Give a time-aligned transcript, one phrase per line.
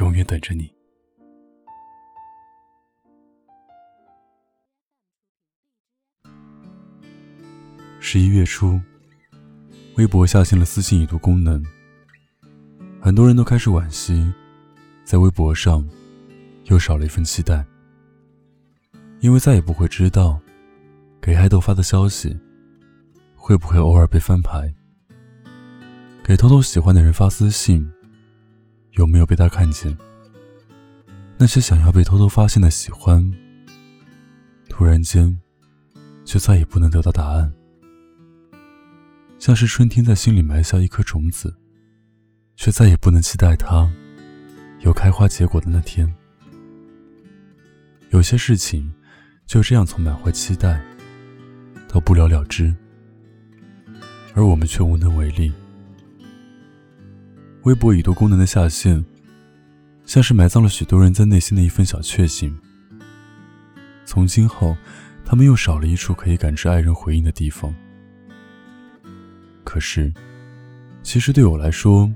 [0.00, 0.72] 永远等着你。
[8.00, 8.80] 十一月初，
[9.96, 11.64] 微博下线了私信已读功能，
[13.00, 14.32] 很多人都开始惋惜，
[15.04, 15.88] 在微博上
[16.64, 17.64] 又少了一份期待，
[19.20, 20.40] 因为再也不会知道，
[21.20, 22.36] 给爱豆发的消息
[23.36, 24.74] 会不会偶尔被翻牌，
[26.24, 27.88] 给偷偷喜欢的人发私信。
[28.96, 29.96] 有没有被他看见？
[31.36, 33.28] 那些想要被偷偷发现的喜欢，
[34.68, 35.36] 突然间，
[36.24, 37.52] 却再也不能得到答案。
[39.38, 41.54] 像是春天在心里埋下一颗种子，
[42.56, 43.90] 却再也不能期待它
[44.80, 46.12] 有开花结果的那天。
[48.10, 48.94] 有些事情
[49.44, 50.80] 就这样从满怀期待
[51.88, 52.72] 到不了了之，
[54.34, 55.52] 而我们却无能为力。
[57.64, 59.02] 微博已读功能的下线，
[60.04, 62.54] 像是埋葬了许多人在内心的一份小确幸。
[64.04, 64.76] 从今后，
[65.24, 67.74] 他们又少了一处可以感知爱人回应的地方。
[69.64, 70.12] 可是，
[71.02, 72.12] 其实对我来说，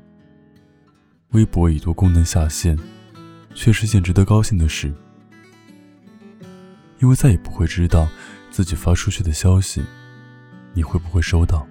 [1.30, 2.78] 微博已读功能下线，
[3.54, 4.92] 却是件值得高兴的事，
[6.98, 8.06] 因为再也不会知道
[8.50, 9.82] 自己发出去的消息，
[10.74, 11.66] 你会不会收到。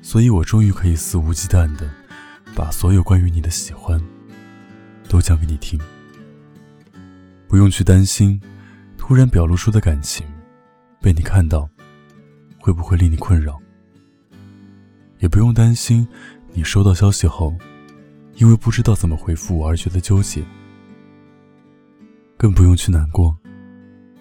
[0.00, 1.86] 所以我终于可以肆无忌惮的。
[2.54, 4.00] 把所有关于你的喜欢
[5.08, 5.78] 都讲给你听，
[7.48, 8.40] 不用去担心
[8.96, 10.24] 突然表露出的感情
[11.00, 11.68] 被你看到
[12.58, 13.60] 会不会令你困扰，
[15.18, 16.06] 也不用担心
[16.52, 17.52] 你收到消息后
[18.36, 20.44] 因为不知道怎么回复我而觉得纠结，
[22.36, 23.36] 更不用去难过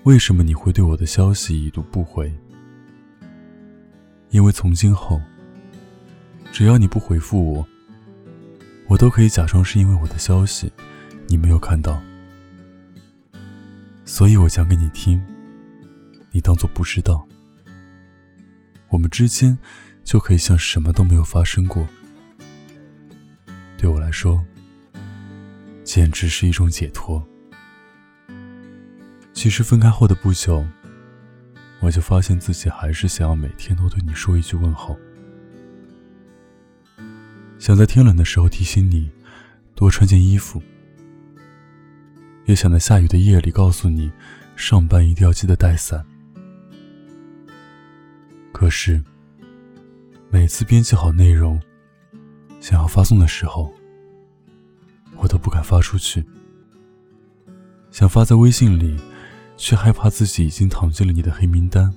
[0.04, 2.36] 为什么你会对我的消息已读不回，
[4.32, 5.22] 因为从今后
[6.52, 7.68] 只要你不回复我。
[8.94, 10.72] 我都可以假装是因为我的消息
[11.26, 12.00] 你没有看到，
[14.06, 15.20] 所以我讲给你听，
[16.30, 17.28] 你当做不知道，
[18.90, 19.58] 我们之间
[20.04, 21.88] 就可以像什么都没有发生过。
[23.76, 24.46] 对我来说，
[25.84, 27.28] 简直是一种解脱。
[29.34, 30.64] 其实分开后的不久，
[31.80, 34.96] 我就发现自己还是想要每天都对你说一句问候。
[37.64, 39.10] 想在天冷的时候提醒你
[39.74, 40.62] 多穿件衣服，
[42.44, 44.12] 也想在下雨的夜里告诉你
[44.58, 46.06] 上班一定要记得带伞。
[48.52, 49.02] 可是
[50.30, 51.58] 每次编辑好内容，
[52.60, 53.74] 想要发送的时候，
[55.16, 56.22] 我都不敢发出去。
[57.92, 59.00] 想发在微信里，
[59.56, 61.96] 却害怕自己已经躺进了你的黑名单，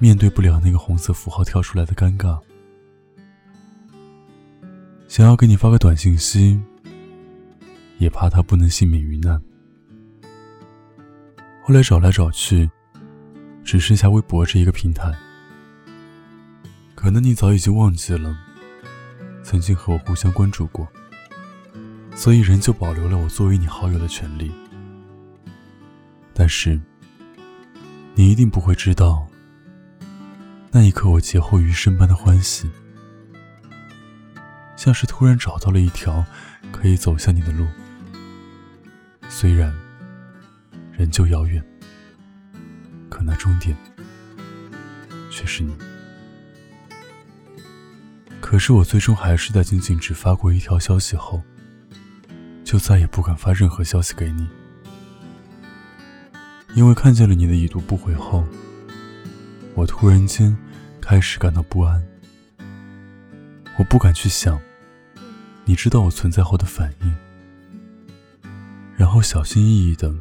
[0.00, 2.40] 面对不了那个红色符号跳出来的尴尬。
[5.12, 6.58] 想要给你发个短信息，
[7.98, 9.38] 也怕他不能幸免于难。
[11.62, 12.70] 后来找来找去，
[13.62, 15.14] 只剩下微博这一个平台。
[16.94, 18.34] 可能你早已经忘记了，
[19.42, 20.88] 曾经和我互相关注过，
[22.14, 24.50] 所以仍旧保留了我作为你好友的权利。
[26.32, 26.80] 但是，
[28.14, 29.26] 你一定不会知道，
[30.70, 32.66] 那一刻我劫后余生般的欢喜。
[34.82, 36.26] 像是突然找到了一条
[36.72, 37.68] 可以走向你的路，
[39.28, 39.72] 虽然
[40.90, 41.64] 仍旧遥远，
[43.08, 43.76] 可那终点
[45.30, 45.72] 却是你。
[48.40, 51.40] 可是我最终还是在仅仅只发过一条消息后，
[52.64, 54.48] 就再也不敢发任何消息给你，
[56.74, 58.44] 因为看见了你的已读不回后，
[59.76, 60.56] 我突然间
[61.00, 62.04] 开始感到不安，
[63.78, 64.60] 我不敢去想。
[65.64, 67.14] 你知道我存在后的反应，
[68.96, 70.12] 然后小心翼翼的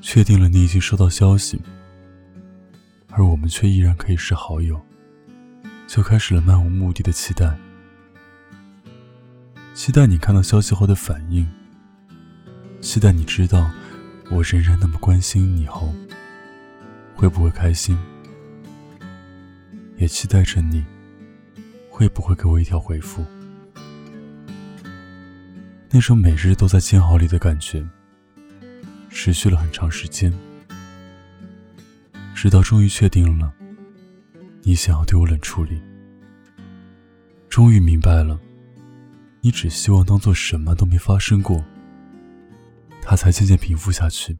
[0.00, 1.60] 确定了你已经收到消息，
[3.08, 4.80] 而我们却依然可以是好友，
[5.86, 7.56] 就开始了漫无目的的期待，
[9.74, 11.48] 期待你看到消息后的反应，
[12.80, 13.70] 期待你知道
[14.30, 15.94] 我仍然那么关心你后
[17.14, 17.98] 会不会开心，
[19.96, 20.84] 也期待着你
[21.90, 23.24] 会不会给我一条回复。
[25.94, 27.86] 那种每日都在煎熬里的感觉，
[29.10, 30.32] 持续了很长时间，
[32.34, 33.52] 直到终于确定了
[34.62, 35.82] 你想要对我冷处理，
[37.50, 38.40] 终于明白了，
[39.42, 41.62] 你只希望当做什么都没发生过，
[43.02, 44.38] 他才渐渐平复下去。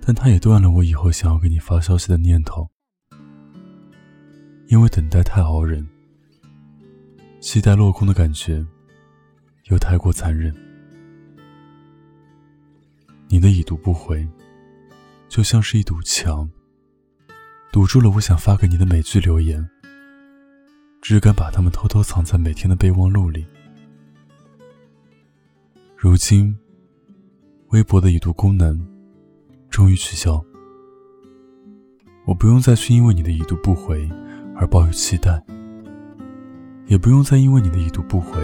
[0.00, 2.68] 但他也断了我以后想要给你发消息的念头，
[4.66, 5.86] 因为等待太熬人，
[7.40, 8.66] 期待落空的感觉
[9.68, 10.54] 又太过残忍。
[13.28, 14.26] 你的已读不回，
[15.28, 16.48] 就像是一堵墙，
[17.72, 19.68] 堵住了我想发给你的每句留言，
[21.02, 23.44] 只敢把它们偷偷藏在每天的备忘录里。
[25.96, 26.56] 如今，
[27.70, 28.86] 微博的已读功能。
[29.68, 30.42] 终于取消，
[32.24, 34.08] 我不用再去因为你的已读不回
[34.54, 35.44] 而抱有期待，
[36.86, 38.40] 也不用再因为你的已读不回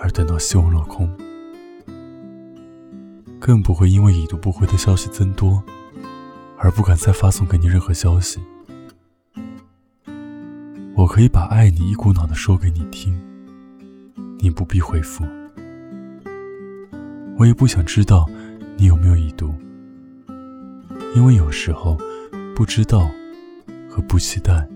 [0.00, 1.08] 而等到希望落空，
[3.38, 5.62] 更不会因为已读不回的消息增多
[6.56, 8.40] 而不敢再发送给你任何消息。
[10.96, 13.18] 我可以把爱你一股脑的说给你听，
[14.38, 15.24] 你不必回复，
[17.38, 18.28] 我也不想知道
[18.76, 19.54] 你有没有已读。
[21.14, 21.98] 因为有时候，
[22.54, 23.10] 不知道
[23.88, 24.68] 和不期待，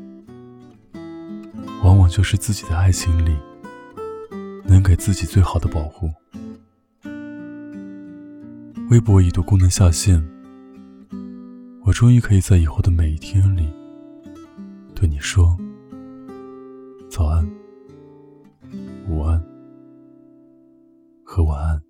[1.82, 3.36] 往往就是自己的爱情里
[4.64, 6.10] 能给自己最好的保护。
[8.90, 10.22] 微博已读功能下线，
[11.84, 13.68] 我终于可以在以后的每一天里
[14.94, 15.56] 对你说
[17.08, 17.48] 早安、
[19.08, 19.42] 午安
[21.24, 21.80] 和晚安。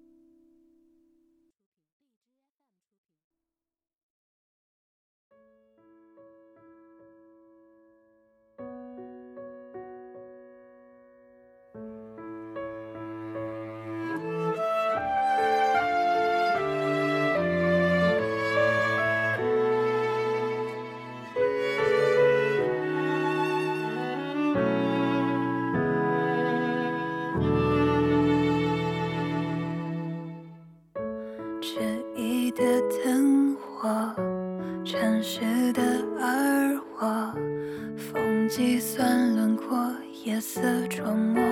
[39.44, 39.76] 穿过，
[40.24, 40.58] 夜色
[40.88, 41.42] 琢磨，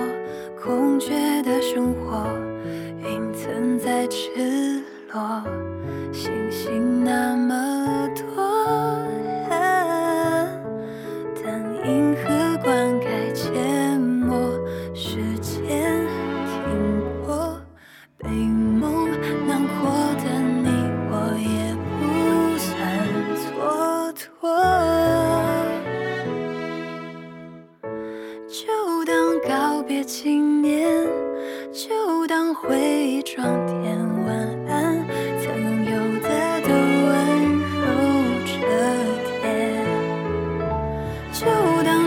[0.59, 2.25] 空缺的生活，
[2.97, 4.81] 云层在赤
[5.11, 5.43] 裸，
[6.11, 8.32] 星星那么多，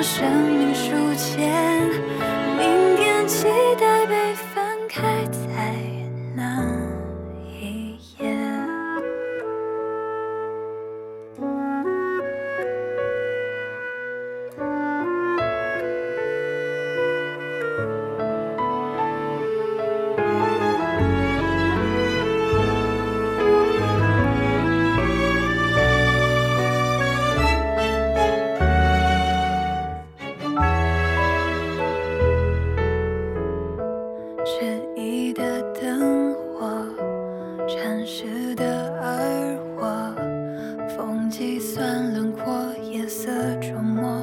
[0.07, 0.25] 生
[0.57, 1.91] 命书签，
[38.09, 40.15] 时的而我，
[40.97, 42.55] 风计算轮廓，
[42.89, 44.23] 夜色琢磨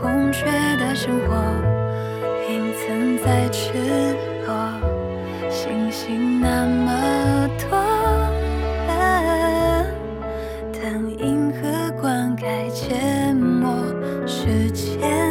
[0.00, 1.34] 孔雀的生活，
[2.48, 3.72] 隐藏在赤
[4.46, 4.54] 裸，
[5.50, 7.76] 星星那么多，
[10.72, 12.94] 等银河灌溉寂
[13.34, 13.74] 寞
[14.24, 15.29] 时间。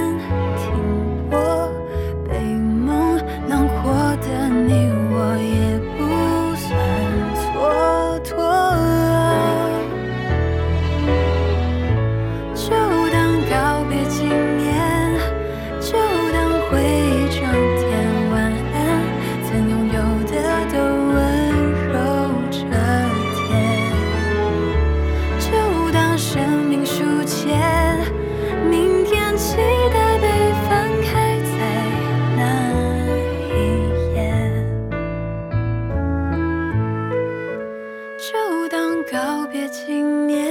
[39.12, 40.48] 告别今年，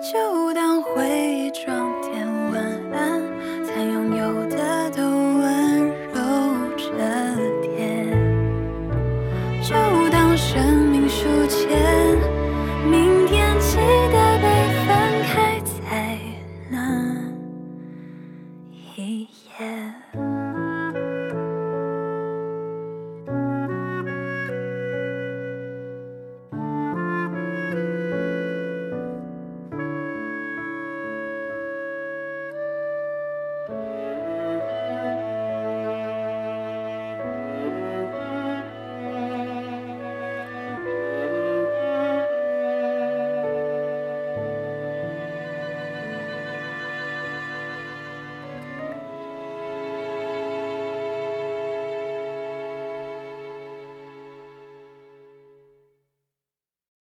[0.00, 1.89] 就当回忆装。